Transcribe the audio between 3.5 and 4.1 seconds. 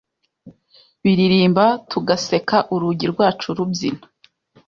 rubyina